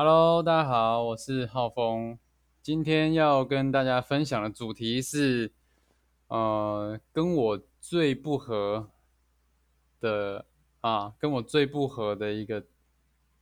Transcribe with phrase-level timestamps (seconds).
[0.00, 2.16] Hello，大家好，我是浩峰。
[2.62, 5.50] 今天要跟大家分享的主题是，
[6.28, 8.90] 呃，跟我最不合
[9.98, 10.46] 的
[10.82, 12.64] 啊，跟我最不合的一个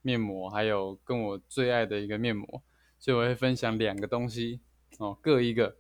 [0.01, 2.63] 面膜，还有跟我最爱的一个面膜，
[2.99, 4.61] 所以我会分享两个东西
[4.97, 5.77] 哦，各一个，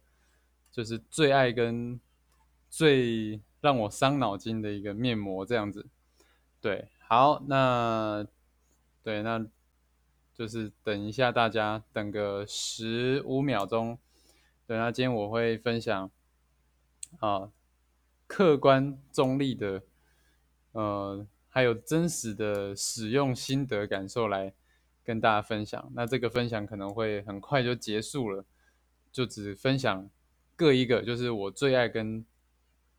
[0.70, 1.98] 就是最爱跟
[2.68, 5.86] 最让我伤脑筋的一个面膜，这样子。
[6.60, 8.26] 对，好，那
[9.02, 9.46] 对那。
[10.36, 13.98] 就是等一下，大家等个十五秒钟。
[14.66, 16.10] 对，那今天我会分享
[17.20, 17.50] 啊，
[18.26, 19.82] 客观中立的，
[20.72, 24.52] 呃，还有真实的使用心得感受来
[25.02, 25.90] 跟大家分享。
[25.94, 28.44] 那这个分享可能会很快就结束了，
[29.10, 30.10] 就只分享
[30.54, 32.26] 各一个，就是我最爱跟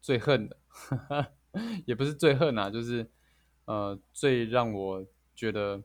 [0.01, 0.57] 最恨的，
[1.85, 3.07] 也不是最恨啊，就是
[3.65, 5.83] 呃，最让我觉得。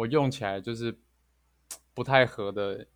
[0.00, 0.98] 我用起来就是
[1.92, 2.86] 不太合的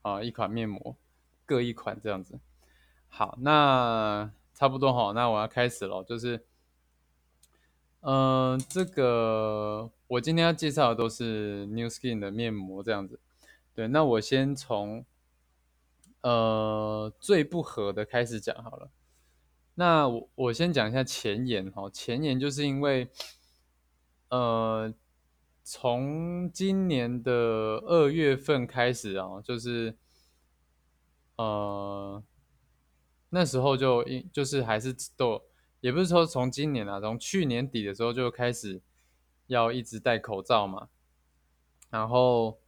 [0.00, 0.96] 啊，一款面膜，
[1.44, 2.38] 各一款这样子。
[3.08, 6.46] 好，那差不多哈，那我要开始了，就是，
[8.00, 13.20] 嗯，这个我今天要介绍的都是 New Skin 的面膜这样子。
[13.74, 15.04] 对，那我先从
[16.22, 18.90] 呃最不合的开始讲好了。
[19.74, 23.10] 那我我先讲一下前言哈，前言就是因为
[24.30, 24.94] 呃。
[25.70, 27.32] 从今年的
[27.84, 29.94] 二月份开始啊，就是
[31.36, 32.24] 呃
[33.28, 35.42] 那时候就一就是还是都
[35.80, 38.80] 也不是说从今年啊，从去年底的时候就开始
[39.48, 40.88] 要一直戴口罩嘛，
[41.90, 42.58] 然后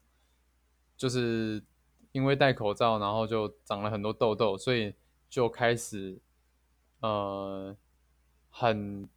[0.94, 1.64] 就是
[2.12, 4.94] 因为戴口罩，然后就长了很多痘痘，所以
[5.30, 6.20] 就开始
[7.00, 7.74] 呃
[8.50, 9.08] 很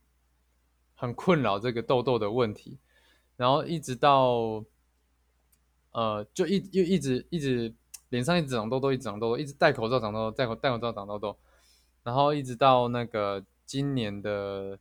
[0.95, 2.79] 很困扰这个痘痘的问题。
[3.35, 4.63] 然后一直到，
[5.91, 7.73] 呃，就一又一直一直
[8.09, 11.35] 脸上一直长痘痘，一直长痘痘，一直戴口罩长痘痘，戴口戴口罩长痘痘，
[12.03, 14.77] 然后一直到那个今年的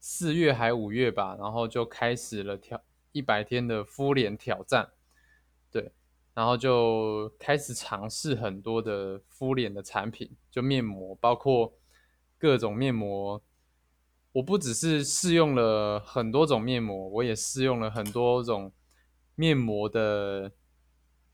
[0.00, 2.80] 四月还五月吧，然后就开始了挑
[3.12, 4.90] 一百天的敷脸挑战，
[5.70, 5.92] 对，
[6.32, 11.74] 然后就开始尝试很多的敷脸的产品，就面膜，包括
[12.38, 13.42] 各种面膜。
[14.38, 18.72] 我不只是试用了很多种面膜，我也试用了很多种
[19.34, 20.52] 面膜的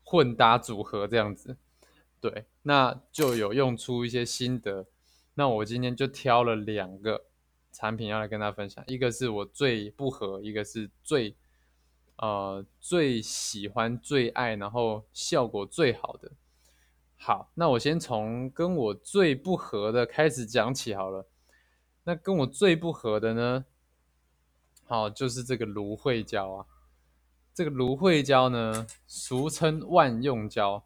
[0.03, 1.55] 混搭组合，这样子，
[2.19, 4.87] 对，那就有用出一些心得。
[5.35, 7.25] 那我今天就挑了两个
[7.71, 11.35] 产品要来跟大家分享，一个是我最不合，一个是最
[12.17, 16.31] 呃最喜欢、最爱，然后效果最好的。
[17.17, 21.27] 好，那我先从跟我最不合的开始讲起好了。
[22.05, 23.65] 那跟我最不合的呢，
[24.85, 26.65] 好，就是这个芦荟胶啊。
[27.53, 30.85] 这个芦荟胶呢，俗称万用胶，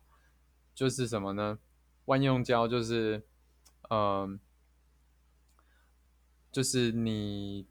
[0.73, 1.59] 就是什么呢？
[2.05, 3.25] 万用胶就是，
[3.89, 4.39] 嗯，
[6.51, 7.67] 就是你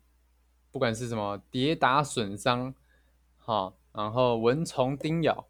[0.71, 2.75] 不管是什么跌打损伤，
[3.39, 5.49] 好，然后蚊虫叮咬，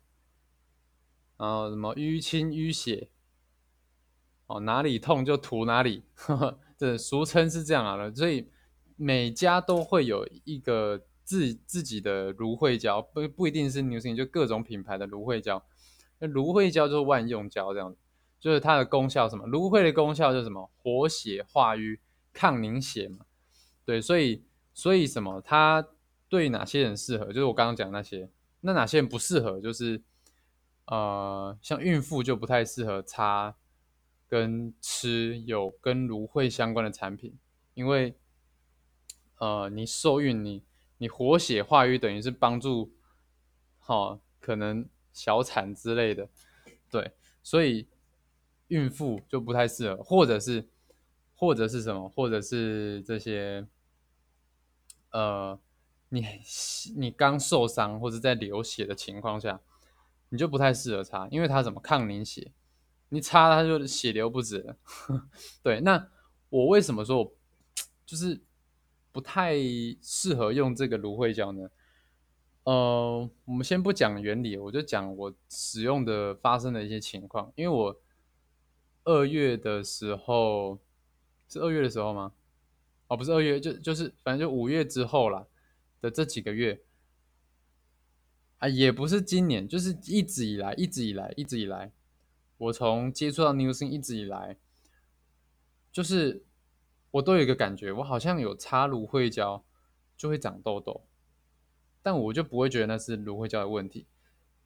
[1.37, 3.11] 然后什么淤青淤血，
[4.47, 6.05] 哦，哪里痛就涂哪里。
[6.15, 8.49] 呵 呵这俗称是这样啊，所以
[8.97, 15.63] 每家都会有一个自自己的芦荟胶，不不一定是 New Skin，就各种品牌的芦荟胶。
[16.21, 17.99] 那芦荟胶就是万用胶这样子，
[18.39, 19.45] 就是它的功效什么？
[19.47, 20.71] 芦荟的功效就是什么？
[20.77, 21.99] 活血化瘀、
[22.33, 23.27] 抗凝血嘛。
[23.85, 25.41] 对，所以所以什么？
[25.45, 25.87] 它
[26.29, 27.27] 对哪些人适合？
[27.27, 28.31] 就是我刚刚讲那些。
[28.61, 29.61] 那哪些人不适合？
[29.61, 30.03] 就是
[30.87, 33.57] 呃，像孕妇就不太适合擦。
[34.29, 37.37] 跟吃有跟芦荟相关的产品，
[37.73, 38.15] 因为，
[39.39, 40.63] 呃，你受孕，你
[40.99, 42.93] 你活血化瘀，等于是帮助，
[43.79, 46.29] 哈，可能小产之类的，
[46.91, 47.13] 对，
[47.43, 47.89] 所以
[48.69, 50.69] 孕妇就不太适合，或者是，
[51.35, 53.67] 或者是什么，或者是这些，
[55.11, 55.59] 呃，
[56.11, 56.23] 你
[56.97, 59.59] 你刚受伤或者在流血的情况下，
[60.29, 62.53] 你就不太适合擦，因为它怎么抗凝血。
[63.11, 64.77] 你擦它就血流不止了，
[65.63, 65.81] 对。
[65.81, 66.09] 那
[66.51, 67.35] 我为什么说
[68.05, 68.41] 就是
[69.13, 69.55] 不太
[70.03, 71.71] 适合用这个芦荟胶呢？
[72.65, 77.51] 呃，我们先不讲原理，我就讲我使用的发生的一些情况。
[77.57, 78.01] 因为我
[79.05, 80.79] 二月的时候
[81.49, 82.35] 是二月的时候吗？
[83.07, 85.47] 哦，不是二月，就就是反正就五月之后啦
[86.03, 86.83] 的这几个月
[88.59, 91.91] 啊，也不是今年，就是一直以来，一直以来，一直以来。
[92.59, 94.57] 我从接触到 New Skin 一直以来，
[95.91, 96.45] 就是
[97.13, 99.65] 我都有一个感觉，我好像有擦芦荟胶
[100.17, 101.07] 就会长痘痘，
[102.03, 104.07] 但我就不会觉得那是芦荟胶的问题。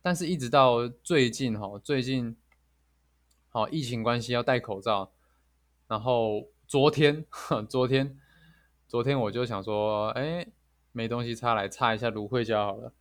[0.01, 2.37] 但是一直到最近哈，最近
[3.49, 5.13] 好疫情关系要戴口罩，
[5.87, 7.25] 然后昨天
[7.69, 8.19] 昨天
[8.89, 10.47] 昨天我就想说，哎，
[10.91, 12.93] 没东西擦，来擦一下芦荟胶好了。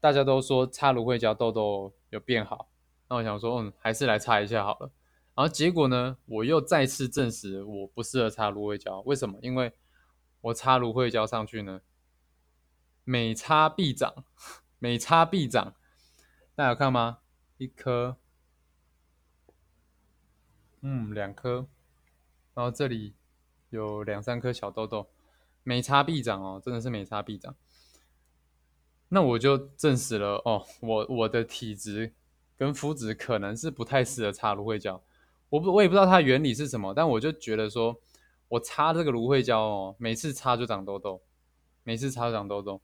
[0.00, 2.68] 大家都说擦芦荟胶痘痘有变好，
[3.10, 4.92] 那我想说，嗯，还是来擦一下好了。
[5.34, 9.00] 然后结果呢，我又再次证实我不适合擦芦荟胶。
[9.00, 9.36] 为什么？
[9.42, 9.72] 因为
[10.42, 11.80] 我擦芦荟胶上去呢，
[13.02, 14.24] 每擦必长，
[14.78, 15.74] 每擦必长。
[16.54, 17.18] 大家有看吗？
[17.56, 18.16] 一颗，
[20.82, 21.66] 嗯，两颗，
[22.54, 23.14] 然后这里
[23.70, 25.10] 有两三颗小痘痘，
[25.64, 27.56] 每擦必长哦，真的是每擦必长。
[29.08, 32.14] 那我就证实了哦，我我的体质
[32.60, 35.02] 跟肤质可能是不太适合擦芦荟胶。
[35.48, 37.98] 我不我也不知道它原理是什么，但我就觉得说，
[38.48, 41.22] 我擦这个芦荟胶哦，每次擦就长痘痘，
[41.82, 42.82] 每次擦就长痘痘，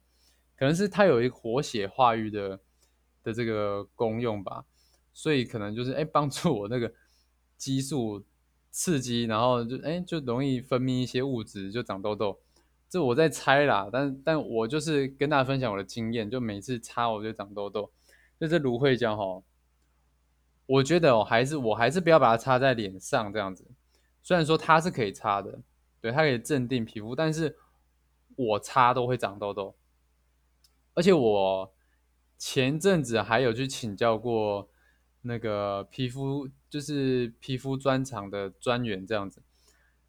[0.57, 2.59] 可能是它有一个活血化瘀的。
[3.23, 4.63] 的这个功用吧，
[5.11, 6.89] 所以可能就是哎帮助我那个
[7.57, 8.23] 激素
[8.71, 12.39] 刺激，然后就哎就容易分泌一些物质，就长痘痘。
[12.87, 17.91] 这我在猜啦，但但我就是跟大家分享我的经验，就每次擦我就长痘痘。
[18.39, 19.43] 就这芦荟胶哈，
[20.67, 23.65] 我觉得哦还是我还是不要把它擦在脸上这样子。
[24.21, 25.59] 虽然说它是可以擦的，
[25.99, 27.57] 对它可以镇定皮肤，但是
[28.35, 29.75] 我擦都会长痘痘，
[30.93, 31.73] 而且我。
[32.39, 34.69] 前阵子还有去请教过
[35.23, 39.41] 那个皮肤，就是皮肤专长的专员这样子，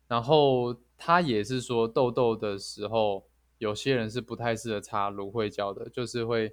[0.07, 3.25] 然后他也是说痘痘的时候，
[3.57, 6.53] 有些人是不太适合擦芦荟胶的，就是会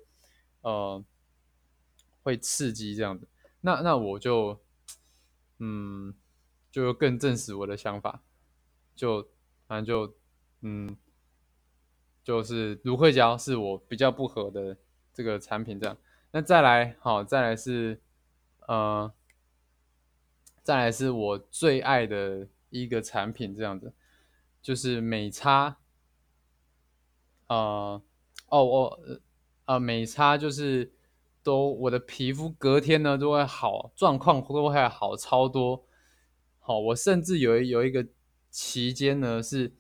[0.62, 1.04] 呃
[2.24, 3.28] 会刺激这样子。
[3.66, 4.62] 那那我就
[5.60, 6.14] 嗯
[6.72, 8.22] 就更证实我的想法，
[8.96, 9.28] 就
[9.68, 10.16] 反正就
[10.62, 10.96] 嗯
[12.24, 14.78] 就是芦荟胶是我比较不合的。
[15.18, 15.98] 这个产品这样，
[16.32, 18.02] 那再来好，再来是，
[18.68, 19.10] 呃，
[20.62, 23.94] 再来是我最爱的一个产品这样子，
[24.62, 25.78] 就是美差，
[27.48, 28.02] 呃，
[28.50, 29.00] 哦哦
[29.64, 30.92] 呃美差就是
[31.46, 35.86] 都我的皮肤隔天呢都会好，状况都会好超多，
[36.60, 38.06] 好，我甚至有有一个
[38.50, 39.74] 期间呢是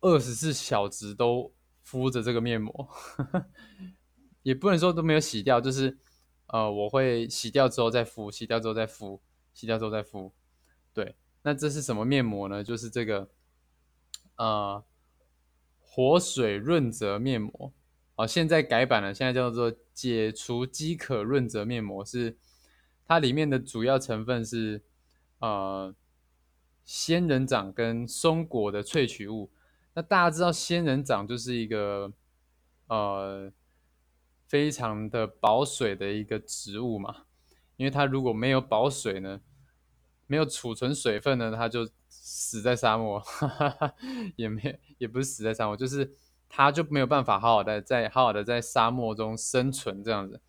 [0.00, 1.54] 二十四小时都。
[1.86, 2.88] 敷着这个面膜，
[4.42, 5.96] 也不能说都没有洗掉，就是
[6.48, 9.22] 呃，我会洗掉之后再敷，洗掉之后再敷，
[9.54, 10.34] 洗掉之后再敷。
[10.92, 12.64] 对，那这是什么面膜呢？
[12.64, 13.30] 就是这个
[14.34, 14.84] 呃
[15.78, 17.72] 活水润泽面膜
[18.16, 22.36] 哦，现在改版了，现在叫做解除饥渴润泽面膜，是
[23.06, 24.82] 它里面的主要成分是
[25.38, 25.94] 呃
[26.84, 29.50] 仙人掌跟松果的萃取物。
[29.94, 32.12] 那大家知道仙人掌就是一个
[32.88, 33.52] 呃
[34.46, 37.24] 非常的保水的一个植物嘛，
[37.76, 39.40] 因为它如果没有保水呢，
[40.26, 43.22] 没有储存水分呢，它就死在沙漠，
[44.36, 46.14] 也没也不是死在沙漠，就是
[46.48, 50.40] 它就没有办法好好的在好好的在沙漠中生存这样子。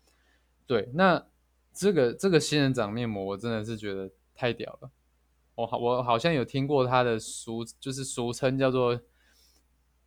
[0.66, 1.26] 对，那
[1.72, 4.90] 这个这个仙人掌面膜我真的是觉得太屌了，
[5.54, 9.00] 我好我好像有听过它的俗就是俗称叫做。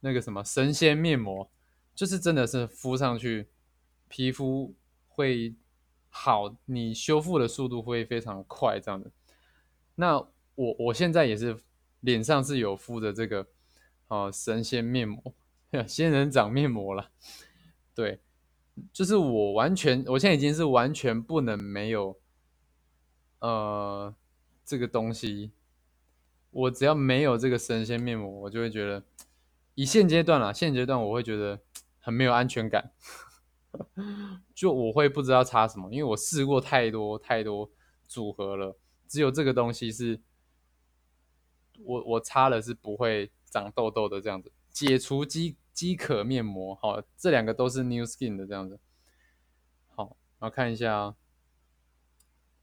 [0.04, 1.48] 那个什么神仙面膜，
[1.94, 3.48] 就是真的是敷上去，
[4.08, 4.74] 皮肤
[5.08, 5.54] 会
[6.10, 9.12] 好，你修复的速度会非常快，这样子。
[9.94, 10.18] 那
[10.56, 11.56] 我我现在也是
[12.00, 13.46] 脸上是有敷的这个
[14.08, 15.22] 哦神仙面膜，
[15.88, 17.12] 仙人掌面膜了。
[17.96, 18.20] 对，
[18.94, 22.20] 就是我完全，我现在已经是完全不能没有
[23.40, 24.16] 呃
[24.64, 25.52] 这个东西，
[26.52, 29.04] 我只要没有这个神仙面膜，我就会觉得。
[29.76, 31.62] 以现阶段啦，现阶段我会觉得
[31.98, 32.92] 很没有安全感，
[34.54, 37.72] 就我会不知道擦什么，因为我试过太多太多
[38.06, 40.20] 组合了，只有这个东西是，
[41.80, 48.80] 我我擦了是不会长痘痘的这样子，解除肌饥渴面膜，好，这两个都是 New Skin 的这样子，
[49.96, 51.16] 好，然后看一下啊，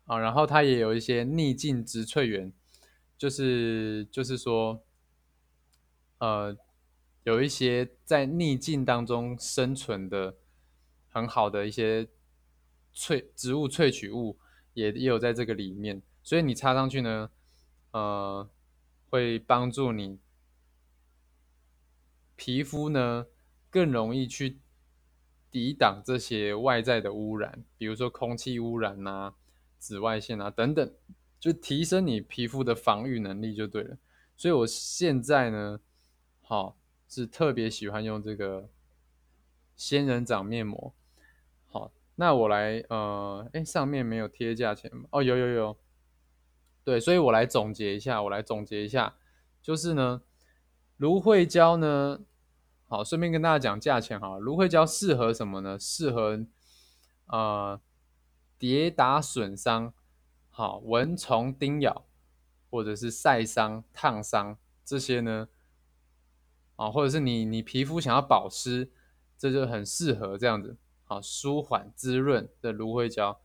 [0.04, 2.52] 啊，然后它也有一些逆境植萃源，
[3.16, 4.84] 就是就是说，
[6.18, 6.56] 呃。
[7.24, 10.36] 有一些在逆境当中生存的
[11.10, 12.08] 很好的一些
[12.94, 14.38] 萃植物萃取物，
[14.72, 17.28] 也也有在这个里面，所以你擦上去呢，
[17.90, 18.48] 呃，
[19.10, 20.18] 会帮助你
[22.38, 23.26] 皮肤呢
[23.68, 24.60] 更容易去
[25.50, 29.34] 抵挡这些外在的污染，比如说空气污染啊、
[29.76, 30.90] 紫外线啊等等，
[31.38, 33.98] 就提升你皮肤的防御能力就对了。
[34.36, 35.80] 所以我现在呢，
[36.40, 36.78] 好。
[37.10, 38.68] 是特别喜欢用这个
[39.74, 40.92] 仙人掌面膜，
[41.64, 45.08] 好，那我来呃，哎，上面没有贴价钱吗？
[45.12, 45.78] 哦，有有有，
[46.84, 49.16] 对，所以我来总结一下，我来总结一下，
[49.62, 50.20] 就是呢，
[50.98, 52.20] 芦荟胶呢，
[52.90, 55.78] 好，顺便跟大家讲价钱哈，芦荟胶适合什么呢？
[55.78, 56.46] 适合
[57.26, 57.78] 呃
[58.58, 59.92] 跌打损伤，
[60.48, 62.06] 好，蚊虫叮咬，
[62.70, 65.48] 或者是晒伤、烫伤这些呢，
[66.76, 68.90] 啊，或者是你你皮肤想要保湿，
[69.36, 70.78] 这就很适合这样子。
[71.04, 73.38] 好，舒缓滋润的芦荟胶，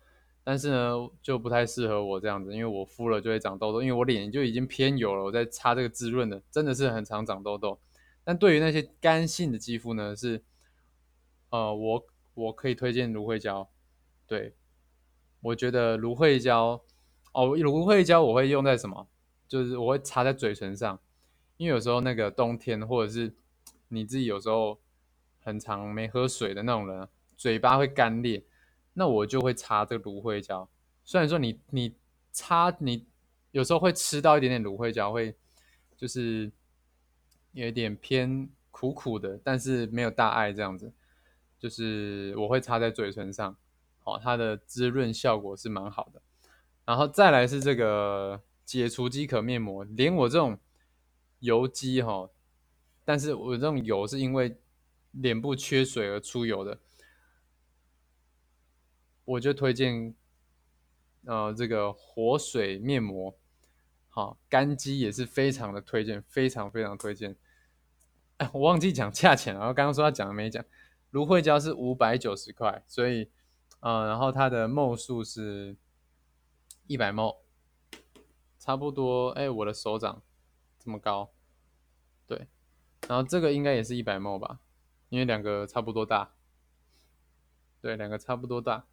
[0.46, 7.78] 但是呢，就不太适合我这样子，因为我敷了就会长痘痘，因为我脸就已经偏油了，我在擦这个滋润的，真的是很常长痘痘。
[8.24, 10.44] 但对于那些干性的肌肤呢，是，
[11.50, 13.70] 呃，我我可以推荐芦荟胶。
[14.26, 14.56] 对，
[15.42, 16.84] 我觉得芦荟胶，
[17.34, 19.08] 哦，芦荟胶我会用在什么？
[19.48, 21.00] 就是我会擦在嘴唇上，
[21.58, 23.36] 因为有时候那个冬天或者是
[23.90, 24.80] 你自己有时候
[25.40, 27.08] 很长没喝水的那种人。
[27.36, 28.46] 嘴巴会干裂，
[28.94, 30.70] 那我就会擦这个芦荟胶。
[31.04, 31.94] 虽然说你你
[32.32, 33.06] 擦你
[33.52, 35.36] 有时候会吃到一点点芦荟胶，会
[35.98, 36.50] 就是
[37.54, 40.92] 有点偏苦苦的，但是没有大碍这样子。
[41.58, 43.56] 就是我会擦在嘴唇上，
[44.04, 46.22] 哦，它的滋润效果是蛮好的。
[46.84, 50.60] 然后再来是这个解除饥渴面膜，连我这种
[51.40, 52.30] 油肌哈，
[53.06, 54.58] 但是我这种油是因为
[55.12, 56.78] 脸部缺水而出油的。
[59.24, 60.14] 我就推荐，
[61.24, 63.34] 呃，这个活水面膜，
[64.16, 67.36] 好，干肌也是非常的推荐，非常非常推荐。
[68.38, 70.64] 哎，我忘记讲价钱了，然后刚刚说要讲没讲，
[71.10, 73.32] 芦荟胶是五百九十块，所以，
[73.80, 75.76] 呃，然后它的墨数是
[76.86, 77.44] 一百墨，
[78.60, 80.22] 差不多，哎，我的手掌
[80.78, 81.32] 这么高，
[82.28, 82.48] 对，
[83.08, 84.60] 然后这个应该也是一百墨吧，
[85.10, 86.36] 因为两个差不多大，
[87.82, 88.86] 对，两个差不多大。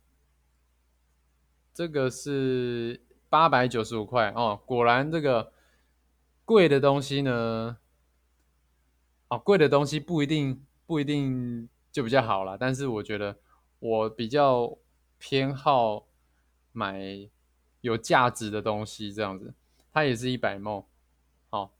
[1.74, 5.52] 这个是八百九十五块哦，果然这个
[6.44, 7.78] 贵的东西呢，
[9.28, 12.56] 哦，贵的东西不一定不一定就比较好啦。
[12.58, 13.38] 但是我觉得
[13.78, 14.76] 我比较
[15.16, 16.08] 偏好
[16.72, 17.30] 买
[17.82, 19.54] 有价值的东西，这样子，
[19.92, 20.84] 它也是一百梦，
[21.50, 21.72] 好，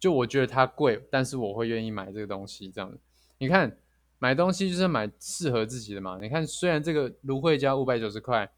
[0.00, 2.98] 就我觉得它贵，但是我会愿意买这个东西，这样子。
[3.36, 3.78] 你看
[4.18, 6.18] 买东西就是买适合自己的嘛。
[6.18, 8.50] 你看虽然这个芦荟胶五百九十块。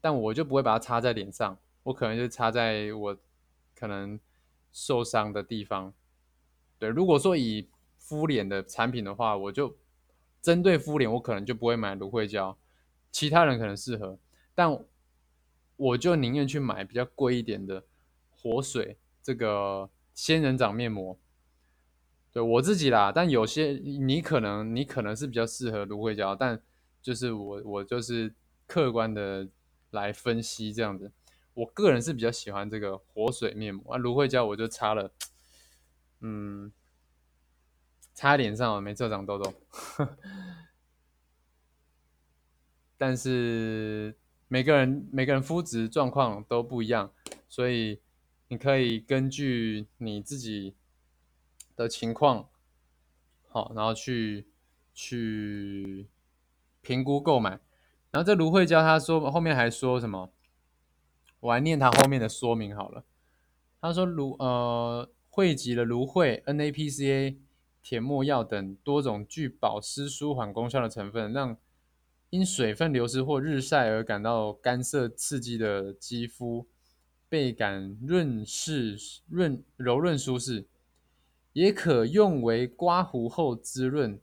[0.00, 3.16] 但我就不会把它擦在脸上，我可能就擦在我
[3.74, 4.20] 可能
[4.72, 5.92] 受伤的地方。
[6.78, 9.76] 对，如果说以敷脸的产品的话，我就
[10.40, 12.56] 针对敷脸，我可能就不会买芦荟胶。
[13.10, 14.18] 其他人可能适合，
[14.54, 14.78] 但
[15.76, 17.82] 我就宁愿去买比较贵一点的
[18.30, 21.18] 活水这个仙人掌面膜。
[22.32, 26.62] 对我自己啦，但有些你可能你可能是比较适合芦荟胶，但
[27.02, 28.34] 就是我我就是
[28.66, 29.48] 客观的。
[29.96, 31.10] 来分析这样子，
[31.54, 35.10] 我个人是比较喜欢这个活水面膜啊，芦荟胶我就擦了，
[36.20, 36.70] 嗯，
[38.12, 39.54] 擦脸上没这长痘痘，
[42.98, 44.14] 但是
[44.48, 47.10] 每个人每个人肤质状况都不一样，
[47.48, 48.00] 所以
[48.48, 50.76] 你可以根据你自己
[51.74, 52.50] 的情况，
[53.48, 54.46] 好，然后去
[54.92, 56.06] 去
[56.82, 57.58] 评估购买。
[58.16, 60.32] 然后这芦荟胶，他说后面还说什么？
[61.38, 63.04] 我来念他后面的说明好了。
[63.78, 67.36] 他说芦呃汇集了芦荟、NAPCA、
[67.82, 71.58] 铁墨药等多种具保湿舒缓功效的成分，让
[72.30, 76.66] 因水分流失或日晒而感到干涩刺激的肌肤
[77.28, 78.96] 倍感润湿
[79.28, 80.66] 润柔润舒适，
[81.52, 84.18] 也可用为刮胡后滋润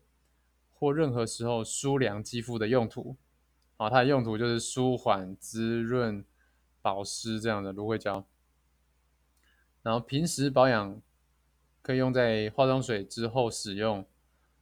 [0.71, 3.15] 或任何时候舒凉肌肤的用途。
[3.75, 6.23] 好，它的用途就是舒缓、滋润、
[6.81, 8.25] 保湿这样的芦荟胶。
[9.81, 11.01] 然后平时保养
[11.81, 14.05] 可以用在化妆水之后使用，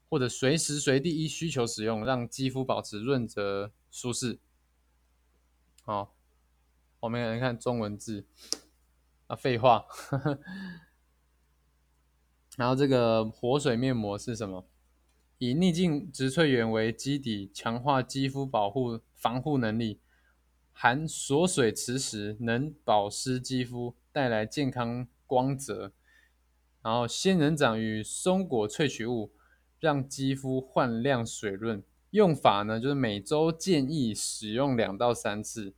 [0.09, 4.39] 或者随时随地依需求使用，让肌肤保持润泽舒适。
[5.83, 6.15] 好，
[7.01, 8.25] 我们来看中文字
[9.27, 9.85] 啊，废话。
[12.57, 14.65] 然后这个活水面膜是什么？
[15.43, 19.99] 以逆境植萃源为基底，强化肌肤保护防护能力，
[20.71, 25.93] 含锁水磁石，能保湿肌肤，带来健康光泽。
[26.83, 29.31] 然后仙人掌与松果萃取物，
[29.79, 31.83] 让肌肤焕亮水润。
[32.11, 35.73] 用法呢，就是每周建议使用两到三次。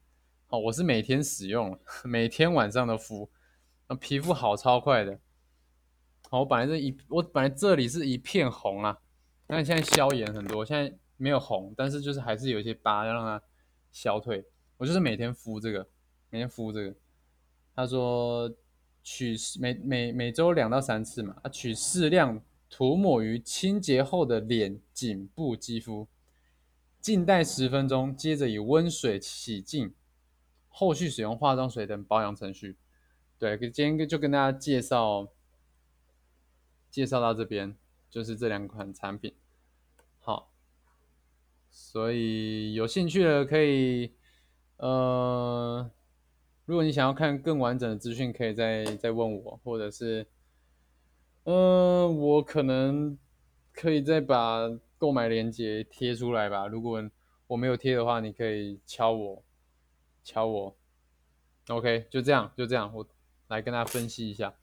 [0.48, 3.29] 好，我是每天使用， 每天晚上都敷，
[3.88, 5.22] 那皮肤好超快的。
[6.29, 9.00] 好，我本来这一我本来这里是一片红啊。
[9.47, 13.41] 那现在消炎很多，现在没有红，但是就是还是有一些疤，要让它
[13.91, 14.45] 消退。
[14.77, 15.88] 我就是每天敷这个，
[16.29, 16.95] 每天敷这个。
[17.75, 18.51] 他说
[19.01, 26.07] 取每每每周两到三次嘛，啊，取适量涂抹于清洁后的脸颈部肌肤，
[27.01, 29.93] 静待十分钟，接着以温水洗净，
[30.69, 32.77] 后续使用化妆水等保养程序。
[33.38, 35.27] 对，今天就跟大家介绍
[36.89, 37.75] 介绍到这边，
[38.13, 39.34] 就是这两款产品。
[40.20, 40.51] 好，
[41.72, 44.13] 所以有兴趣的可以，
[44.77, 45.89] 呃，
[46.65, 50.27] 如果你想要看更完整的资讯，可以再再问我，或者是，
[51.46, 53.17] 嗯，我可能
[53.74, 56.67] 可以再把购买链接贴出来吧。
[56.67, 57.10] 如果
[57.48, 59.43] 我没有贴的话，你可以敲我，
[60.24, 60.77] 敲我。
[61.70, 63.08] OK，就这样，就这样，我
[63.48, 64.53] 来跟大家分析一下，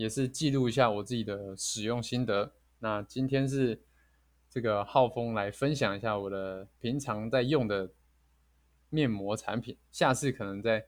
[0.00, 2.52] 也是记录一下我自己的使用心得。
[2.78, 3.82] 那今天是。
[4.52, 7.92] 这个浩峰来分享一下我的平常在用的
[8.88, 10.86] 面膜产品，下次可能再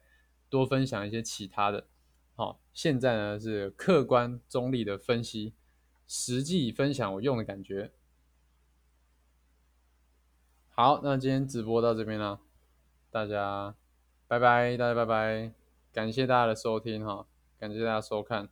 [0.49, 1.87] 多分享一些其他的。
[2.35, 5.53] 好，现在呢是客观中立的分析，
[6.05, 7.93] 实际分享我用的感觉。
[10.67, 12.41] 好，那今天直播到这边了，
[13.09, 13.73] 大家
[14.27, 15.53] 拜拜，大家拜拜，
[15.93, 17.25] 感谢大家的收听哈，
[17.57, 18.49] 感谢大家收看。